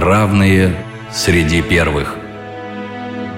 [0.00, 0.76] Равные
[1.12, 2.14] среди первых.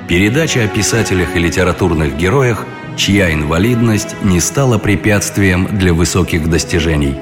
[0.07, 2.67] Передача о писателях и литературных героях,
[2.98, 7.15] чья инвалидность не стала препятствием для высоких достижений.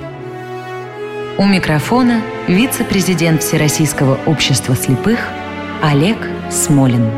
[1.38, 5.20] У микрофона вице-президент Всероссийского общества слепых
[5.84, 6.18] Олег
[6.50, 7.08] Смолин.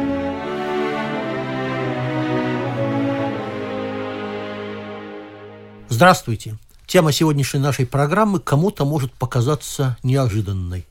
[5.89, 6.59] Здравствуйте.
[6.87, 10.85] Тема сегодняшней нашей программы кому-то может показаться неожиданной.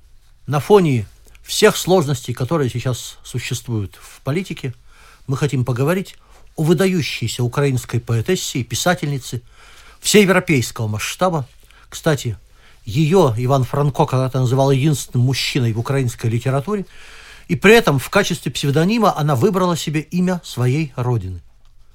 [0.47, 1.05] На фоне
[1.49, 4.75] всех сложностей, которые сейчас существуют в политике,
[5.25, 6.15] мы хотим поговорить
[6.55, 9.41] о выдающейся украинской поэтессе и писательнице
[9.99, 11.47] всеевропейского масштаба.
[11.89, 12.37] Кстати,
[12.85, 16.85] ее Иван Франко когда-то называл единственным мужчиной в украинской литературе,
[17.47, 21.41] и при этом в качестве псевдонима она выбрала себе имя своей родины.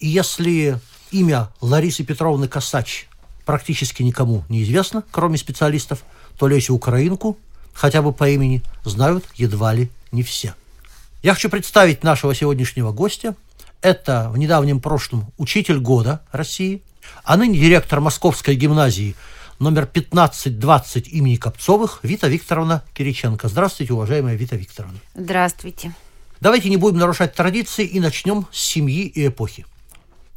[0.01, 0.81] И если
[1.13, 3.07] имя Ларисы Петровны Косач
[3.45, 6.03] практически никому не известно, кроме специалистов,
[6.41, 7.39] то Лесю Украинку,
[7.75, 10.55] хотя бы по имени, знают едва ли не все.
[11.23, 13.35] Я хочу представить нашего сегодняшнего гостя.
[13.83, 16.83] Это в недавнем прошлом учитель года России,
[17.25, 19.15] а ныне директор Московской гимназии
[19.59, 23.49] номер 1520 имени Копцовых Вита Викторовна Кириченко.
[23.49, 24.99] Здравствуйте, уважаемая Вита Викторовна.
[25.15, 25.95] Здравствуйте.
[26.41, 29.67] Давайте не будем нарушать традиции и начнем с семьи и эпохи.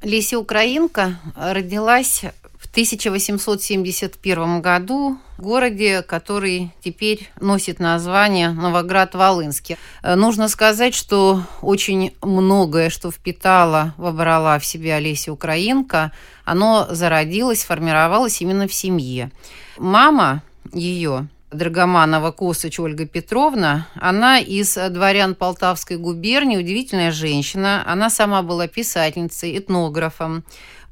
[0.03, 2.21] Леся Украинка родилась
[2.59, 9.77] в 1871 году в городе, который теперь носит название Новоград-Волынский.
[10.01, 16.11] Э, нужно сказать, что очень многое, что впитала, вобрала в себя Леся Украинка,
[16.45, 19.31] оно зародилось, формировалось именно в семье.
[19.77, 20.41] Мама
[20.73, 27.83] ее, Драгоманова Косыч Ольга Петровна, она из дворян Полтавской губернии, удивительная женщина.
[27.85, 30.43] Она сама была писательницей, этнографом,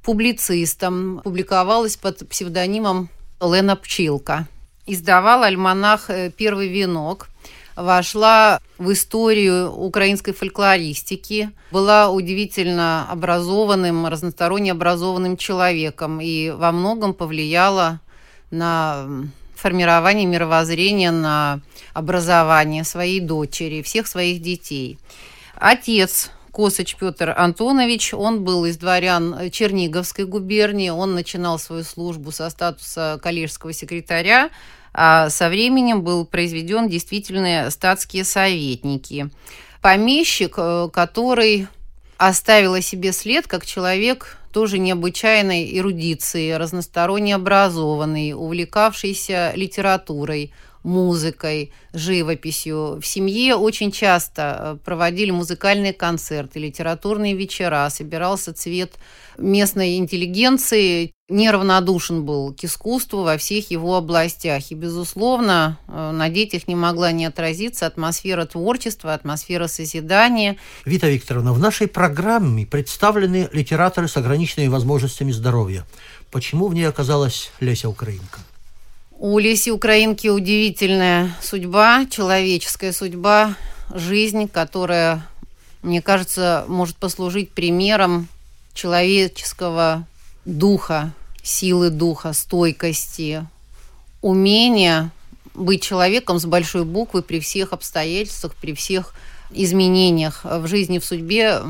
[0.05, 3.09] публицистом, публиковалась под псевдонимом
[3.41, 4.47] Лена Пчилка.
[4.85, 7.29] Издавала альманах э, «Первый венок»,
[7.75, 17.99] вошла в историю украинской фольклористики, была удивительно образованным, разносторонне образованным человеком и во многом повлияла
[18.51, 19.07] на
[19.55, 21.61] формирование мировоззрения, на
[21.93, 24.99] образование своей дочери, всех своих детей.
[25.55, 32.49] Отец Косыч Петр Антонович, он был из дворян Черниговской губернии, он начинал свою службу со
[32.49, 34.51] статуса коллежского секретаря,
[34.93, 39.29] а со временем был произведен действительно статские советники.
[39.81, 41.67] Помещик, э, который
[42.15, 50.53] оставил о себе след как человек тоже необычайной эрудиции, разносторонне образованный, увлекавшийся литературой,
[50.85, 52.99] музыкой, живописью.
[53.01, 58.93] В семье очень часто э, проводили музыкальные концерты, литературные вечера, собирался цвет
[59.37, 64.71] местной интеллигенции, неравнодушен был к искусству во всех его областях.
[64.71, 70.57] И, безусловно, э, на детях не могла не отразиться атмосфера творчества, атмосфера созидания.
[70.85, 75.83] Вита Викторовна, в нашей программе представлены литераторы с ограниченными возможностями здоровья.
[76.31, 78.39] Почему в ней оказалась Леся Украинка?
[79.17, 83.55] У Леси Украинки удивительная судьба, человеческая судьба,
[83.93, 85.25] жизнь, которая,
[85.81, 88.27] мне кажется, может послужить примером
[88.73, 90.05] человеческого
[90.43, 93.47] духа, силы духа, стойкости,
[94.21, 95.11] умения
[95.53, 99.13] быть человеком с большой буквы при всех обстоятельствах, при всех
[99.49, 101.61] изменениях в жизни, в судьбе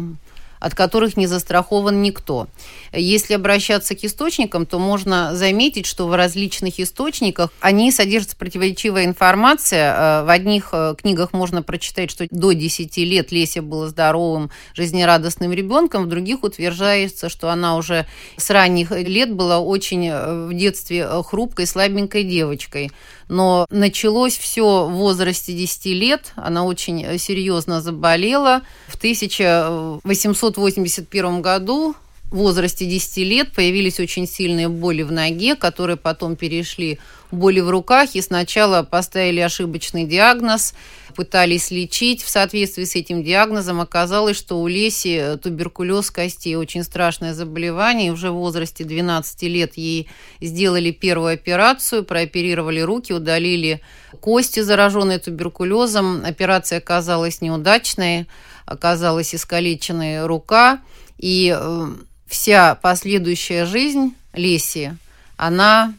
[0.66, 2.48] от которых не застрахован никто.
[2.92, 9.94] Если обращаться к источникам, то можно заметить, что в различных источниках они содержатся противоречивая информация.
[9.94, 15.54] Э, в одних э, книгах можно прочитать, что до 10 лет Леся была здоровым, жизнерадостным
[15.54, 21.08] ребенком, в других утверждается, что она уже с ранних лет была очень э, в детстве
[21.24, 22.92] хрупкой, слабенькой девочкой.
[23.28, 28.62] Но началось все в возрасте 10 лет, она очень серьезно заболела.
[28.88, 31.96] В 1800 1981 году
[32.32, 37.00] в возрасте 10 лет появились очень сильные боли в ноге, которые потом перешли
[37.32, 40.74] в боли в руках, и сначала поставили ошибочный диагноз,
[41.16, 42.24] пытались лечить.
[42.24, 48.12] В соответствии с этим диагнозом оказалось, что у Леси туберкулез костей, очень страшное заболевание, и
[48.12, 50.10] уже в возрасте 12 лет ей
[50.42, 53.82] сделали первую операцию, прооперировали руки, удалили
[54.20, 56.24] кости, зараженные туберкулезом.
[56.26, 58.28] Операция оказалась неудачной,
[58.66, 60.80] оказалась искалеченная рука,
[61.18, 61.88] и э,
[62.28, 64.96] вся последующая жизнь Леси,
[65.38, 65.94] она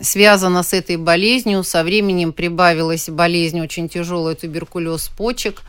[0.00, 1.64] связана с этой болезнью.
[1.64, 5.62] Со временем прибавилась болезнь очень тяжелая, туберкулез почек.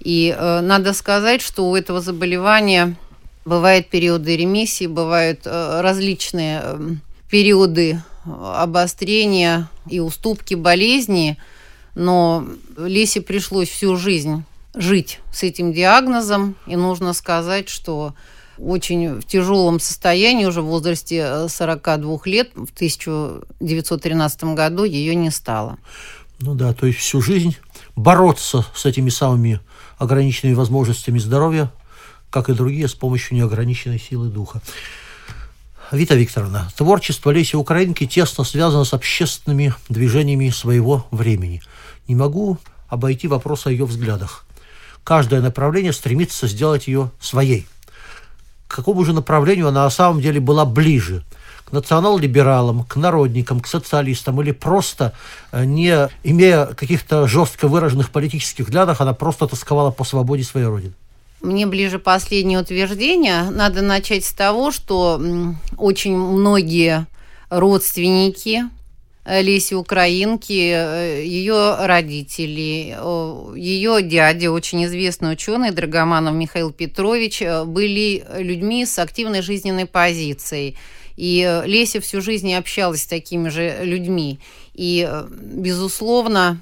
[0.00, 2.96] И э, надо сказать, что у этого заболевания
[3.44, 6.90] бывают периоды ремиссии, бывают э, различные э,
[7.30, 11.38] периоды обострения и уступки болезни–
[11.96, 12.46] Но
[12.76, 14.44] Лесе пришлось всю жизнь
[14.76, 18.14] жить с этим диагнозом, и нужно сказать, что
[18.58, 25.78] очень в тяжелом состоянии, уже в возрасте 42 лет, в 1913 году ее не стало.
[26.38, 27.56] Ну да, то есть всю жизнь
[27.96, 29.60] бороться с этими самыми
[29.98, 31.72] ограниченными возможностями здоровья,
[32.30, 34.60] как и другие, с помощью неограниченной силы духа.
[35.92, 41.62] Вита Викторовна, творчество Леси Украинки тесно связано с общественными движениями своего времени.
[42.08, 42.58] Не могу
[42.88, 44.45] обойти вопрос о ее взглядах.
[45.06, 47.66] Каждое направление стремится сделать ее своей.
[48.66, 51.24] К какому же направлению она на самом деле была ближе–
[51.66, 55.12] к национал-либералам, к народникам, к социалистам, или просто
[55.50, 60.92] э, не имея каких-то жестко выраженных политических взглядов, она просто тосковала по свободе своей родины.
[61.40, 63.50] Мне ближе последнее утверждение.
[63.50, 65.20] Надо начать с того, что
[65.76, 67.06] очень многие
[67.50, 68.62] родственники
[69.26, 72.96] Леси Украинки, э, ее родители,
[73.56, 80.76] ее дядя, очень известный ученый Драгоманов Михаил Петрович, э, были людьми с активной жизненной позицией.
[81.16, 84.38] И э, Леся всю жизнь общалась с такими же людьми.
[84.74, 86.60] И, безусловно,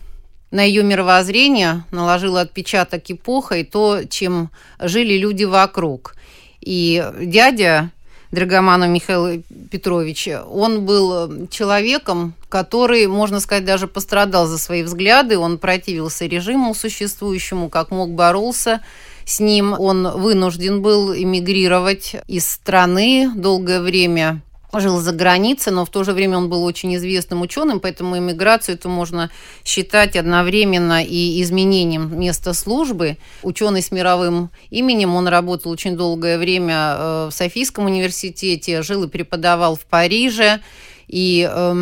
[0.51, 6.15] на ее мировоззрение наложила отпечаток эпоха и то, чем жили люди вокруг.
[6.61, 7.91] И дядя
[8.35, 15.39] Драгоманов Михаил Петрович, он был э, человеком, который, можно сказать, даже пострадал за свои взгляды,
[15.39, 18.81] он противился режиму существующему, как мог боролся
[19.25, 19.75] с ним.
[19.79, 24.43] Он вынужден был эмигрировать из страны долгое время
[24.81, 28.77] жил за границей, но в то же время он был очень известным ученым, поэтому иммиграцию
[28.77, 29.31] это можно
[29.65, 33.19] считать одновременно и изменением места службы.
[33.43, 39.09] Ученый с мировым именем, он работал очень долгое время э, в Софийском университете, жил и
[39.09, 40.61] преподавал в Париже,
[41.09, 41.75] и э,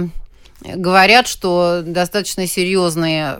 [0.74, 3.38] говорят, что достаточно серьезные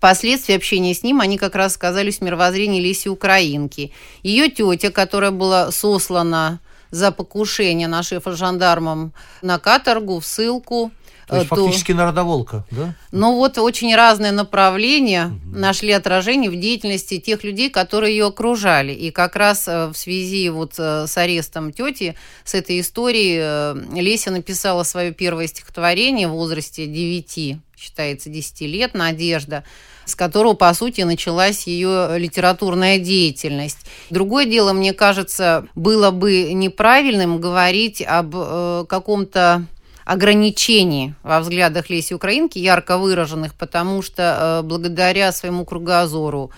[0.00, 3.92] Последствия общения с ним, они как раз сказались в мировоззрении Леси Украинки.
[4.22, 10.90] Ее тетя, которая была сослана за покушение на шефа жандармом на каторгу, в ссылку.
[11.30, 11.54] То есть, то...
[11.54, 12.94] фактически народоволка, да?
[13.12, 15.58] Ну вот очень разные направления угу.
[15.58, 18.92] нашли отражение в деятельности тех людей, которые ее окружали.
[18.92, 23.76] И как раз э, в связи вот э, с арестом тети, с этой историей, э,
[23.94, 29.64] Леся написала свое первое стихотворение в возрасте 9, считается, 10 лет, «Надежда»,
[30.04, 33.78] с которого, по сути, началась ее литературная деятельность.
[34.10, 39.64] Другое дело, мне кажется, было бы неправильным говорить об э, каком-то
[40.04, 46.50] ограничений во взглядах Леси Украинки, ярко выраженных, потому что э, благодаря своему кругозору,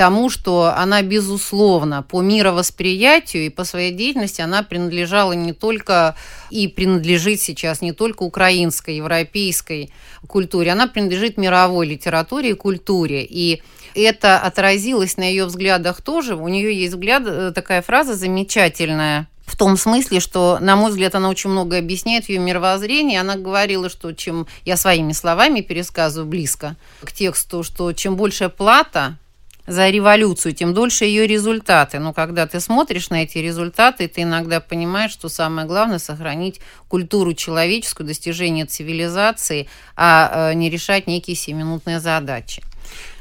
[0.00, 6.16] тому, что она, безусловно, по мировосприятию и по своей деятельности она принадлежала не только
[6.48, 9.90] и принадлежит сейчас не только украинской, европейской
[10.26, 13.26] культуре, она принадлежит мировой литературе и культуре.
[13.28, 13.62] И
[13.94, 16.34] это отразилось на ее взглядах тоже.
[16.34, 21.14] У нее есть взгляд, э, такая фраза замечательная, в том смысле, что, на мой взгляд,
[21.14, 23.18] она очень много объясняет ее мировоззрении.
[23.18, 29.18] Она говорила, что чем я своими словами пересказываю близко к тексту, что чем больше плата,
[29.70, 32.00] за революцию, тем дольше ее результаты.
[32.00, 37.34] Но когда ты смотришь на эти результаты, ты иногда понимаешь, что самое главное сохранить культуру
[37.34, 42.62] человеческую, достижение цивилизации, а э, не решать некие семиминутные задачи.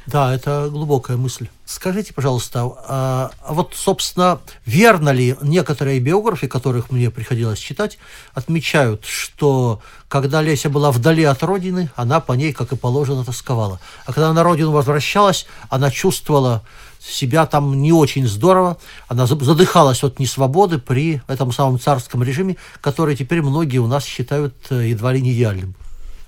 [0.08, 1.48] Да, это глубокая мысль.
[1.70, 8.00] Скажите, пожалуйста, а, а вот, собственно, верно ли некоторые биографы, которых мне приходилось читать,
[8.34, 13.80] отмечают, что когда Леся была вдали от родины, она по ней, как и положено, тосковала.
[14.08, 16.64] А когда на родину возвращалась, она чувствовала
[17.00, 18.80] себя там не очень здорово.
[19.08, 24.56] Она задыхалась от несвободы при этом самом царском режиме, который теперь многие у нас считают
[24.72, 25.76] э, едва ли не идеальным.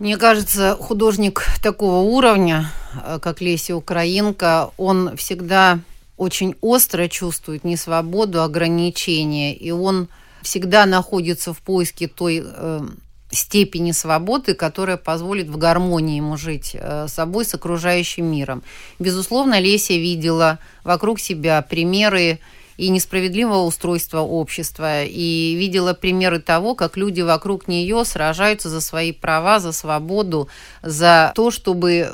[0.02, 2.72] Мне кажется, художник такого уровня,
[3.06, 5.78] э, как Леся Украинка, он всегда
[6.18, 10.08] очень остро чувствует несвободу, ограничения, и он
[10.42, 12.82] всегда находится в поиске той э,
[13.30, 18.64] степени свободы, которая позволит в гармонии ему жить э, собой, с окружающим миром.
[18.98, 22.40] Безусловно, Леся видела вокруг себя примеры
[22.82, 29.12] и несправедливого устройства общества, и видела примеры того, как люди вокруг нее сражаются за свои
[29.12, 30.48] права, за свободу,
[30.82, 32.10] за то, чтобы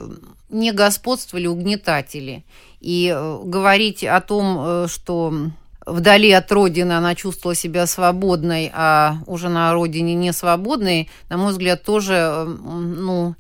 [0.50, 2.44] не господствовали угнетатели.
[2.82, 5.34] И э, говорить о том, э, что
[5.86, 11.54] вдали от родины она чувствовала себя свободной, а уже на родине не свободной, на мой
[11.54, 13.36] взгляд, тоже, э, ну,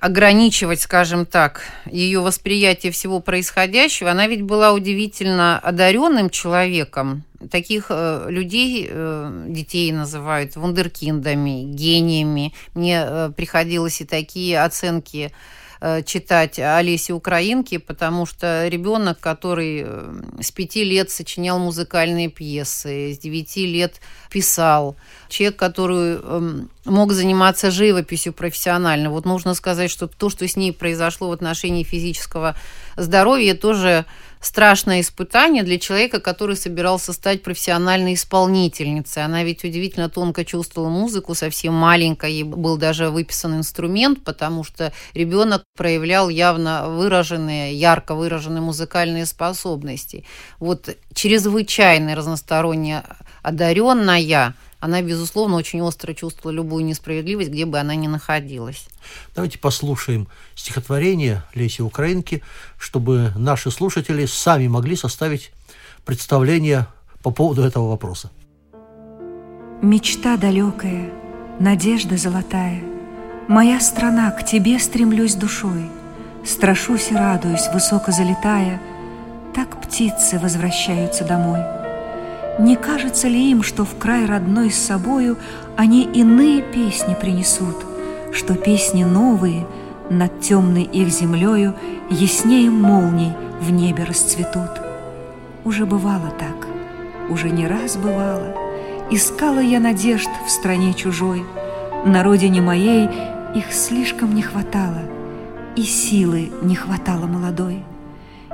[0.00, 4.10] ограничивать, скажем так, ее восприятие всего происходящего.
[4.10, 7.24] Она ведь была удивительно одаренным человеком.
[7.50, 12.54] Таких э, людей, э, детей называют вундеркиндами, гениями.
[12.74, 15.59] Мне э, приходилось и такие оценки э,
[16.04, 23.18] читать Олеси Украинки, потому что ребенок, который э, с пяти лет сочинял музыкальные пьесы, с
[23.18, 24.96] девяти лет писал,
[25.28, 29.10] человек, который эм, мог заниматься живописью профессионально.
[29.10, 32.56] Вот нужно сказать, что то, что с ней произошло в отношении физического
[32.96, 34.04] здоровья, тоже
[34.40, 39.24] страшное испытание для человека, который собирался стать профессиональной исполнительницей.
[39.24, 44.92] Она ведь удивительно тонко чувствовала музыку, совсем маленькая, ей был даже выписан инструмент, потому что
[45.14, 50.24] ребенок проявлял явно выраженные, ярко выраженные музыкальные способности.
[50.58, 53.02] Вот чрезвычайно разносторонне
[53.42, 58.86] одаренная– она, безусловно, очень остро чувствовала любую несправедливость, где бы она ни находилась.
[59.34, 62.42] Давайте послушаем стихотворение Леси Украинки,
[62.78, 65.52] чтобы наши слушатели сами могли составить
[66.06, 66.86] представление
[67.22, 68.30] по поводу этого вопроса.
[69.82, 71.12] Мечта далекая,
[71.60, 72.82] надежда золотая,
[73.48, 75.90] Моя страна, к тебе стремлюсь душой,
[76.44, 78.80] Страшусь и радуюсь, высоко залетая,
[79.54, 81.60] Так птицы возвращаются домой—
[82.58, 85.36] не кажется ли им, что в край родной с собою
[85.76, 87.76] Они иные песни принесут,
[88.32, 89.66] Что песни новые
[90.10, 91.74] над темной их землею
[92.10, 94.80] Яснее молний в небе расцветут?
[95.64, 96.66] Уже бывало так,
[97.30, 98.54] уже не раз бывало,
[99.10, 101.44] Искала я надежд в стране чужой,
[102.04, 103.08] На родине моей
[103.54, 105.02] их слишком не хватало,
[105.76, 107.84] И силы не хватало молодой.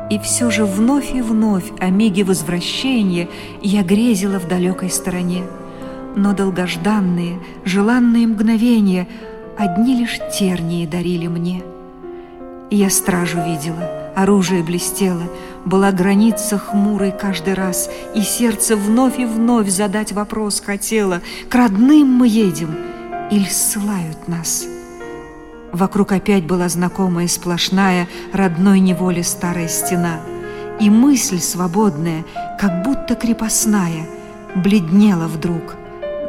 [0.08, 3.28] И все же вновь и вновь о миге возвращения
[3.60, 5.42] Я грезила в далекой стороне.
[6.14, 9.08] Но долгожданные, желанные мгновения
[9.58, 11.62] Одни лишь тернии дарили мне.
[12.70, 15.22] Я стражу видела, оружие блестело,
[15.64, 22.08] Была граница хмурой каждый раз, И сердце вновь и вновь задать вопрос хотело, К родным
[22.08, 22.76] мы едем
[23.30, 24.66] или ссылают нас—
[25.76, 30.20] Вокруг опять была знакомая сплошная родной неволе старая стена.
[30.80, 32.24] И мысль свободная,
[32.58, 34.08] как будто крепостная,
[34.54, 35.74] бледнела вдруг,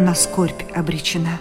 [0.02, 1.40] на скорбь обречена.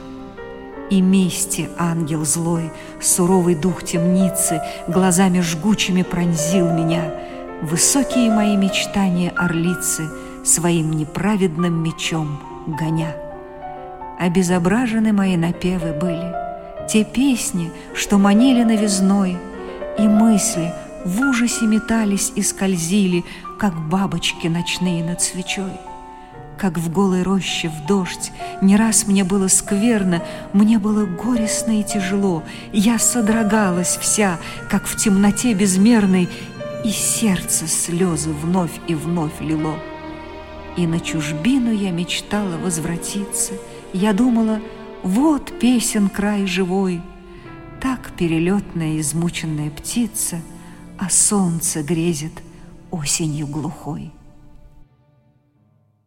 [0.88, 2.70] И мести ангел злой,
[3.02, 7.12] суровый дух темницы, глазами жгучими пронзил меня.
[7.60, 10.08] Высокие мои мечтания орлицы
[10.44, 13.16] своим неправедным мечом гоня.
[14.20, 16.36] Обезображены мои напевы были—
[16.88, 19.37] те песни, что манили новизной,
[19.99, 20.73] И мысли
[21.05, 23.25] в ужасе метались и скользили,
[23.59, 25.73] Как бабочки ночные над свечой.
[26.59, 31.83] Как в голой роще в дождь, не раз мне было скверно, Мне было горестно и
[31.83, 34.38] тяжело, Я содрогалась вся,
[34.71, 36.28] как в темноте безмерной,
[36.85, 39.76] И сердце слезы вновь и вновь лило.
[40.76, 43.55] И на чужбину я мечтала возвратиться,
[43.93, 44.61] Я думала—
[45.06, 47.00] вот песен край живой,
[47.80, 50.40] Так перелетная измученная птица,
[50.98, 52.32] А солнце грезит
[52.90, 54.12] осенью глухой.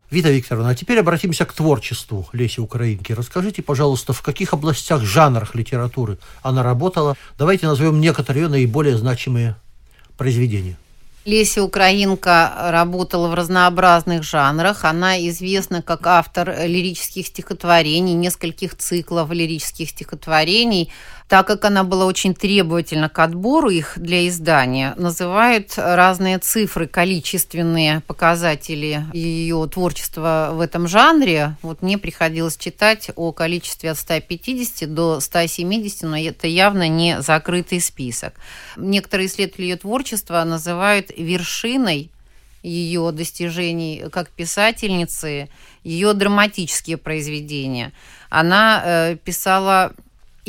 [0.09, 3.13] Вита Викторовна, а теперь обратимся к творчеству Леси Украинки.
[3.13, 7.15] Расскажите, пожалуйста, в каких областях, жанрах литературы она работала?
[7.37, 9.55] Давайте назовем некоторые наиболее значимые
[10.17, 10.77] произведения.
[11.29, 14.83] Леся Украинка работала в разнообразных жанрах.
[14.83, 20.91] Она известна как автор лирических стихотворений, нескольких циклов лирических стихотворений–
[21.29, 28.01] так как она была очень требовательна к отбору их для издания, называют разные цифры, количественные
[28.07, 31.55] показатели ее творчества в этом жанре.
[31.61, 37.79] Вот мне приходилось читать о количестве от 150 до 170, но это явно не закрытый
[37.79, 38.33] список.
[38.75, 42.09] Некоторые исследователи ее творчества называют вершиной
[42.63, 45.47] ее достижений как писательницы,
[45.83, 47.93] ее драматические произведения.
[48.29, 49.93] Она э, писала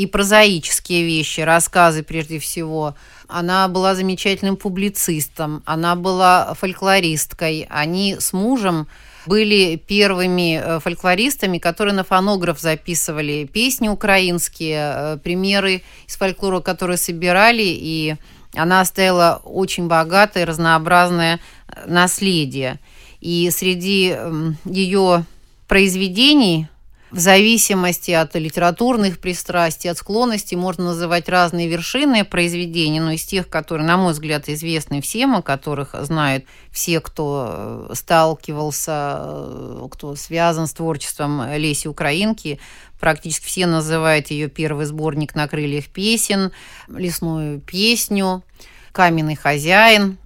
[0.01, 2.95] и прозаические вещи, рассказы прежде всего.
[3.29, 7.67] Она была замечательным публицистом, она была фольклористкой.
[7.69, 8.89] Они с мужем
[9.27, 16.97] были первыми э, фольклористами, которые на фонограф записывали песни украинские, э, примеры из фольклора, которые
[16.97, 18.17] собирали, и
[18.57, 22.81] она оставила очень богатое, разнообразное э, наследие.
[23.21, 24.17] И среди
[24.65, 25.27] ее
[25.69, 26.69] произведений
[27.11, 33.49] в зависимости от литературных пристрастий, от склонностей можно называть разные вершины произведения, но из тех,
[33.49, 40.15] которые, на мой взгляд, известны всем, о которых знают все, кто э, сталкивался, э, кто
[40.15, 42.61] связан с творчеством Леси Украинки,
[43.01, 46.53] практически все называют ее первый сборник «На крыльях песен»,
[46.89, 48.45] «Лесную песню»,
[48.93, 50.19] «Каменный хозяин»,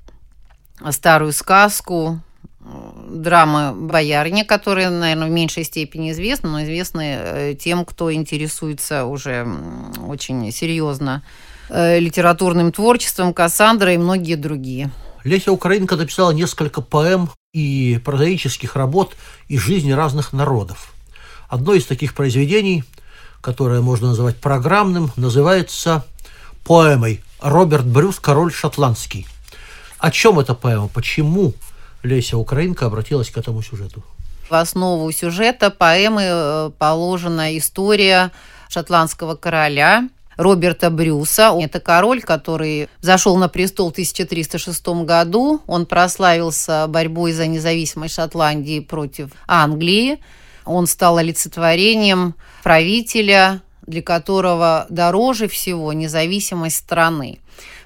[0.91, 2.21] «Старую сказку»,
[3.09, 9.47] драмы «Боярня», которые, наверное, в меньшей степени известны, но известны э, тем, кто интересуется уже
[10.07, 11.23] очень серьезно
[11.69, 14.91] э, литературным творчеством, Кассандра и многие другие.
[15.25, 19.17] Леся Украинка написала несколько поэм и прозаических работ
[19.49, 20.93] из жизни разных народов.
[21.49, 22.85] Одно из таких произведений,
[23.41, 26.05] которое можно назвать программным, называется
[26.65, 28.19] поэмой «Роберт Брюс.
[28.21, 29.27] Король шотландский».
[29.99, 30.89] О чем эта поэма?
[30.89, 31.55] Почему
[32.05, 34.05] Леся Украинка обратилась к этому сюжету?
[34.49, 38.31] В основу сюжета поэмы э, положена история
[38.69, 41.55] шотландского короля Роберта Брюса.
[41.59, 45.63] Это король, который зашел на престол в 1306 году.
[45.67, 50.19] Он прославился борьбой за независимость Шотландии против Англии.
[50.67, 57.39] Он стал олицетворением правителя, для которого дороже всего независимость страны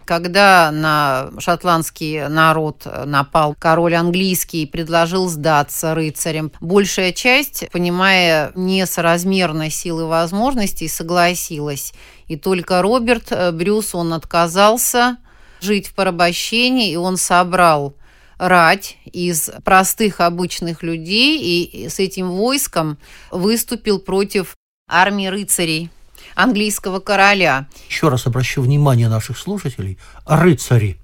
[0.08, 9.76] когда на шотландский народ напал король английский и предложил сдаться рыцарям, большая часть, понимая несоразмерность
[9.76, 11.92] силы возможностей, согласилась.
[12.26, 15.18] И только Роберт э, Брюс, он отказался
[15.60, 17.94] жить в порабощении, и он собрал
[18.38, 22.96] рать из простых обычных людей и с этим войском
[23.30, 24.56] выступил против
[24.88, 25.90] армии рыцарей
[26.38, 27.66] английского короля.
[27.88, 29.98] Еще раз обращу внимание наших слушателей.
[30.24, 30.96] Рыцари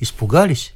[0.00, 0.74] испугались,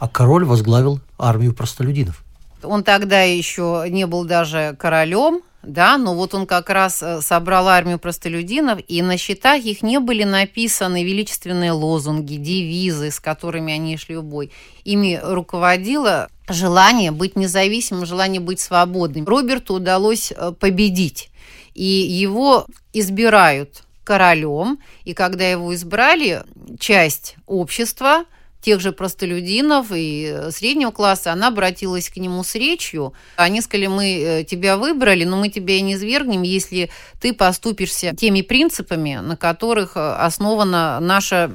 [0.00, 2.24] а король возглавил армию простолюдинов.
[2.64, 7.68] Он тогда еще не был даже королем, да, но вот он как раз э, собрал
[7.68, 13.96] армию простолюдинов, и на счетах их не были написаны величественные лозунги, девизы, с которыми они
[13.96, 14.50] шли в бой.
[14.82, 19.24] Ими руководило желание быть независимым, желание быть свободным.
[19.24, 21.30] Роберту удалось э, победить
[21.74, 26.42] и его избирают королем, и когда его избрали,
[26.78, 28.24] часть общества,
[28.62, 33.12] тех же простолюдинов и среднего класса, она обратилась к нему с речью.
[33.36, 36.88] Они сказали, мы э, тебя выбрали, но мы тебя и не свергнем, если
[37.20, 41.50] ты поступишься теми принципами, на которых э, основана наша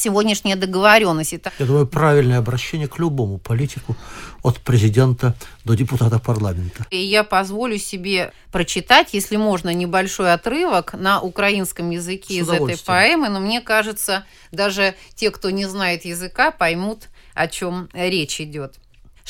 [0.00, 1.32] сегодняшняя договоренность.
[1.58, 3.96] Я думаю, правильное обращение к любому политику,
[4.42, 6.86] от президента до депутата парламента.
[6.90, 13.28] И я позволю себе прочитать, если можно, небольшой отрывок на украинском языке из этой поэмы,
[13.28, 18.74] но мне кажется, даже те, кто не знает языка, поймут, о чем речь идет.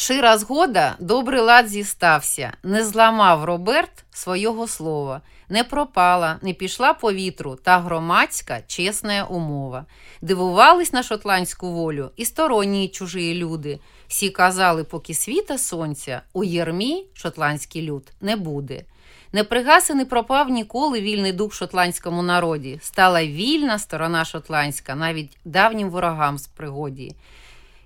[0.02, 7.12] Шира згода, добрий лад зістався, не зламав Роберт свого слова, не пропала, не пішла по
[7.12, 9.86] вітру та громадська чесна умова.
[10.22, 13.78] Дивувались на шотландську волю і сторонні чужі люди.
[14.08, 18.84] Всі казали, поки світа сонця у єрмі шотландський люд не буде.
[19.32, 22.78] Не пригаси, не пропав ніколи вільний дух шотландському народі.
[22.82, 27.14] Стала вільна сторона шотландська, навіть давнім ворогам з пригоді.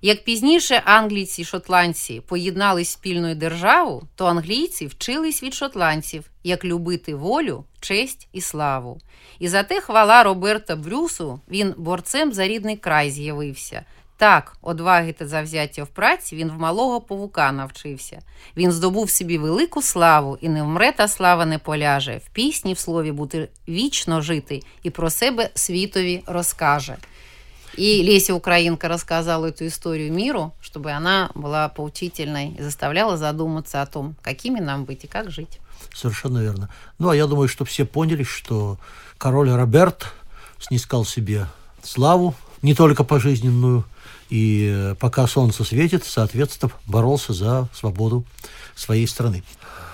[0.06, 7.14] Як пізніше англійці і шотландці поєднались спільною державу, то англійці вчились від шотландців, як любити
[7.14, 9.00] волю, честь і славу.
[9.38, 13.84] І за те хвала Роберта Брюсу він борцем за рідний край з'явився.
[14.16, 18.22] Так, одваги та завзяття в праці він в малого павука навчився.
[18.56, 22.20] Він здобув собі велику славу, і не вмре та слава не поляже.
[22.26, 26.96] В пісні, в слові бути вічно жити і про себе світові розкаже.
[27.76, 33.87] И Леся Украинка рассказала эту историю миру, чтобы она была поучительной и заставляла задуматься о
[33.87, 35.58] том, какими нам быть и как жить.
[35.92, 36.70] Совершенно верно.
[36.98, 38.78] Ну, а я думаю, что все поняли, что
[39.18, 40.12] король Роберт
[40.58, 41.46] снискал себе
[41.82, 43.84] славу, не только пожизненную,
[44.30, 48.24] и э, пока солнце светит, соответственно, боролся за свободу
[48.74, 49.42] своей страны.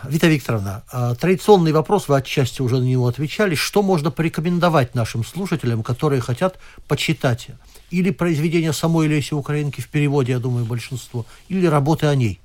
[0.04, 3.54] Вита Викторовна, а традиционный вопрос, вы отчасти уже на него отвечали.
[3.54, 7.48] Что можно порекомендовать нашим слушателям, которые хотят почитать
[7.90, 12.40] или произведение самой Леси Украинки в переводе, я думаю, большинство, или работы о ней?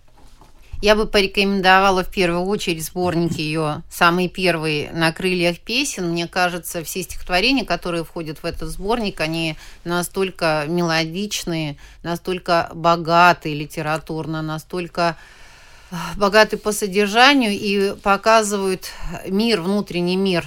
[0.81, 6.11] Я бы порекомендовала в первую очередь сборник ее, самый первый «На крыльях песен».
[6.11, 14.41] Мне кажется, все стихотворения, которые входят в этот сборник, они настолько мелодичные, настолько богатые литературно,
[14.41, 15.17] настолько
[16.17, 18.91] богаты по содержанию и показывают
[19.27, 20.45] мир, внутренний мир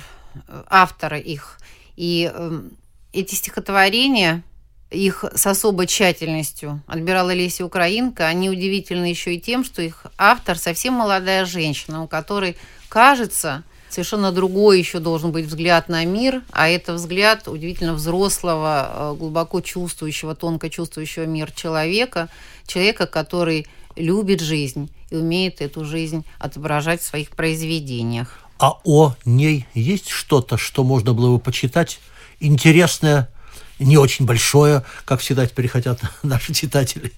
[0.69, 1.59] автора их.
[1.97, 2.73] И эм,
[3.13, 4.43] эти стихотворения,
[4.91, 10.59] их с особой тщательностью отбирала Леся Украинка, они удивительны еще и тем, что их автор
[10.59, 12.57] совсем молодая женщина, у которой,
[12.89, 19.17] кажется, совершенно другой еще должен быть взгляд на мир, а это взгляд удивительно взрослого, э,
[19.19, 22.29] глубоко чувствующего, тонко чувствующего мир человека,
[22.67, 28.39] человека, который любит жизнь и умеет эту жизнь отображать в своих произведениях.
[28.59, 32.01] А о ней есть что-то, что можно было бы почитать,
[32.41, 33.29] интересное,
[33.79, 37.13] не очень большое, как всегда теперь хотят наши читатели?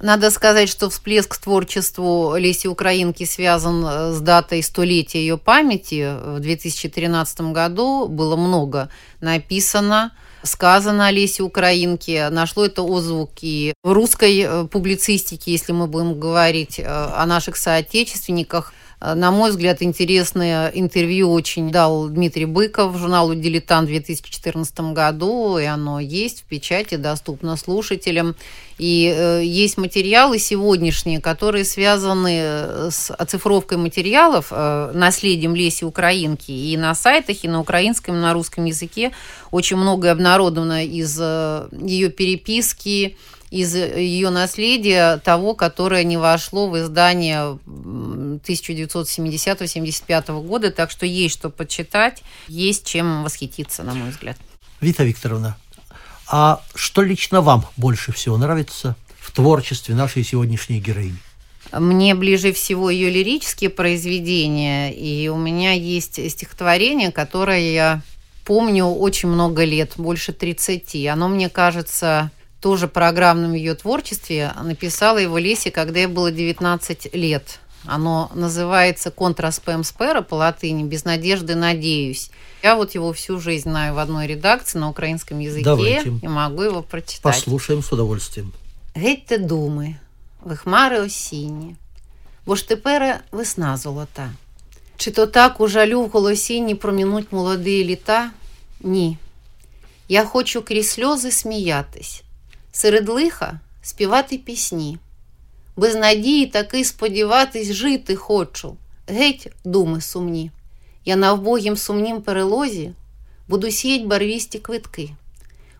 [0.00, 6.14] Надо сказать, что всплеск творчеству Леси Украинки связан э, с датой столетия ее памяти.
[6.36, 10.12] В 2013 году было много написано,
[10.44, 12.28] сказано о Лесе Украинке.
[12.28, 18.72] Нашло это отзвуки в русской э, публицистике, если мы будем говорить э, о наших соотечественниках.
[19.00, 25.58] Э, на мой взгляд, интересное интервью очень дал Дмитрий Быков журналу «Дилетант» в 2014 году,
[25.58, 28.34] и оно есть в печати, доступно слушателям.
[28.78, 36.52] И э, есть материалы сегодняшние, которые связаны э, с оцифровкой материалов, э, наследием Леси Украинки.
[36.52, 39.12] И на сайтах, и на украинском, и на русском языке
[39.50, 43.16] очень многое обнародовано из э, ее переписки,
[43.50, 50.70] из ее наследия, того, которое не вошло в издание 1970-75 года.
[50.70, 54.36] Так что есть что почитать, есть чем восхититься, на мой взгляд.
[54.80, 55.56] Вита Викторовна,
[56.30, 61.16] а что лично вам больше всего нравится в творчестве нашей сегодняшней героини?
[61.72, 68.02] Мне ближе всего ее лирические произведения, и у меня есть стихотворение, которое я
[68.44, 71.06] помню очень много лет, больше 30.
[71.06, 74.53] Оно, мне кажется, тоже программном ее творчестве.
[74.63, 77.59] Написала его Леся, когда ей было 19 лет.
[77.85, 82.31] Оно называется «Контраспэм спера» по латыни «Без надежды надеюсь».
[82.63, 86.13] Я вот его всю жизнь знаю в одной редакции на украинском языке Давайте.
[86.21, 87.21] и могу его прочитать.
[87.21, 88.53] Послушаем с удовольствием.
[88.95, 89.95] Гетьте думи,
[90.41, 91.75] ви хмари осінні,
[92.45, 94.31] бо ж тепер весна золота.
[94.97, 98.31] Чи то так у жалю в голосінні промінуть молоді літа?
[98.81, 99.17] Ні.
[100.07, 102.23] Я хочу крізь сльози сміятись,
[102.72, 104.98] серед лиха співати пісні.
[105.76, 108.76] Без надії таки сподіватись жити хочу.
[109.06, 110.50] Геть, думи сумні.
[111.04, 112.92] Я на вбогім сумнім перелозі
[113.48, 115.10] буду сіять барвісті квитки.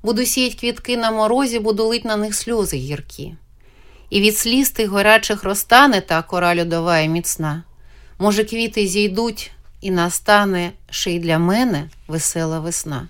[0.03, 3.35] Буду сіять квітки на морозі, буду лить на них сльози гіркі.
[4.11, 7.63] І від сліз тих горячих розтане та кора льодова і міцна.
[8.19, 13.09] Може, квіти зійдуть, і настане ще й для мене весела весна.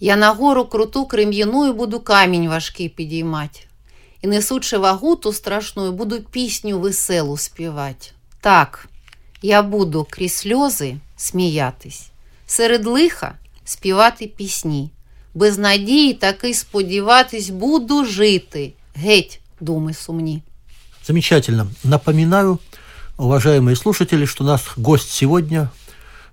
[0.00, 3.66] Я на гору круту крем'яною буду камінь важкий підіймать,
[4.22, 8.14] і несучи вагу ту страшну, буду пісню веселу співать.
[8.40, 8.88] Так,
[9.42, 12.10] я буду крізь сльози сміятись,
[12.46, 14.90] серед лиха співати пісні.
[15.34, 18.72] Без надії таки сподіватись буду жити.
[18.94, 20.42] Геть, думи сумні.
[21.06, 21.66] Замечательно.
[21.84, 22.58] Напоминаю,
[23.18, 25.68] уважаемые слушатели, что у нас гость сегодня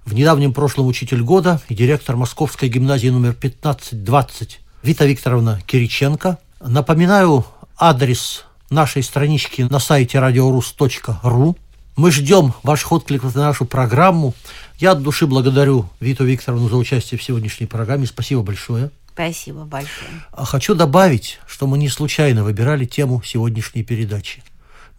[0.05, 6.37] в недавнем прошлом учитель года и директор Московской гимназии номер 1520 Вита Викторовна Кириченко.
[6.59, 7.45] Напоминаю
[7.77, 11.55] адрес нашей странички на сайте radiorus.ru.
[11.95, 14.33] Мы ждем ваш отклик на нашу программу.
[14.77, 18.05] Я от души благодарю Виту Викторовну за участие в сегодняшней программе.
[18.05, 18.91] Спасибо большое.
[19.13, 20.09] Спасибо большое.
[20.31, 24.43] А Хочу добавить, что мы не случайно выбирали тему сегодняшней передачи.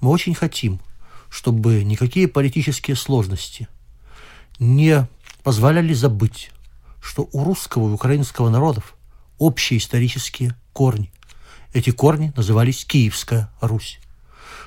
[0.01, 0.81] Мы очень хотим,
[1.29, 3.69] чтобы никакие политические сложности
[4.59, 5.07] не
[5.43, 6.51] позволяли забыть,
[7.01, 8.95] что у русского и украинского народов
[9.39, 11.13] общие исторические корни.
[11.73, 13.99] Эти корни назывались Киевская Русь.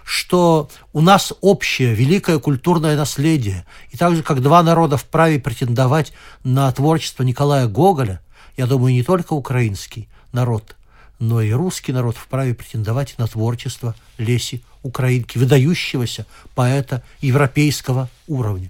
[0.03, 6.13] Что у нас общее великое культурное наследие, и так же, как два народа вправе претендовать
[6.43, 8.21] на творчество Николая Гоголя,
[8.55, 10.75] я думаю, не только украинский народ,
[11.19, 18.69] но и русский народ вправе претендовать на творчество Леси Украинки, выдающегося поэта европейского уровня.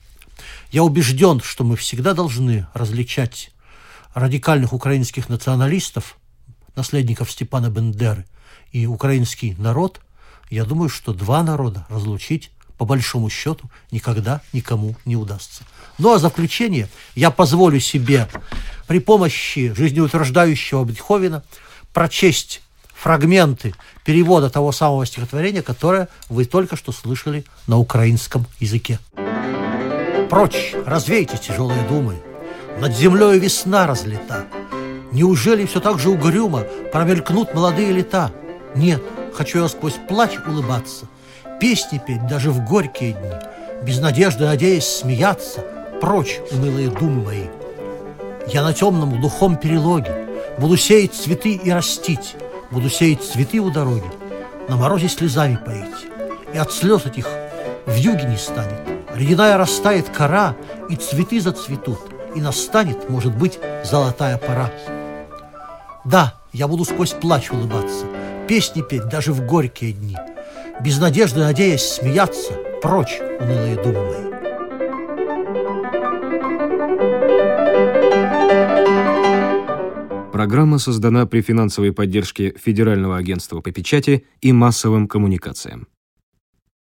[0.71, 3.52] Я убежден, что мы всегда должны различать
[4.13, 6.17] радикальных украинских националистов,
[6.76, 8.26] наследников Степана Бендеры,
[8.71, 10.02] и украинский народ.
[10.50, 15.63] Я думаю, что два народа разлучить по большому счету никогда никому не удастся.
[15.97, 18.30] Ну а заключение я позволю себе
[18.88, 21.43] при помощи жизнеутверждающего Бетховена
[21.93, 22.62] прочесть
[22.93, 23.73] фрагменты
[24.06, 29.00] перевода того самого стихотворения, которое вы только что слышали на украинском языке.
[30.30, 32.16] Прочь, развейте тяжелые думы,
[32.80, 34.46] Над землей весна разлета.
[35.12, 38.32] Неужели все так же угрюмо Промелькнут молодые лета?
[38.76, 39.02] Нет,
[39.34, 41.06] хочу я сквозь плач улыбаться,
[41.62, 43.32] Песни петь даже в горькие дни,
[43.84, 45.62] Без надежды, надеясь смеяться,
[46.02, 47.46] Прочь, унылые думы мои.
[48.48, 52.36] Я на темном глухом перелоге Буду сеять цветы и растить,
[52.70, 54.12] Буду сеять цветы у дороги,
[54.68, 56.12] На морозе слезами поить.
[56.54, 57.28] И от слез этих
[57.86, 58.87] в юге не станет.
[59.18, 60.56] Ледяная растает кора,
[60.90, 62.00] и цветы зацветут,
[62.36, 64.72] и настанет, может быть, золотая пора.
[66.06, 68.06] Да, я буду сквозь плач улыбаться,
[68.48, 70.16] песни петь даже в горькие дни,
[70.84, 74.28] без надежды, надеясь смеяться, прочь, унылые думы.
[80.32, 85.88] Программа создана при финансовой поддержке Федерального агентства по печати и массовым коммуникациям.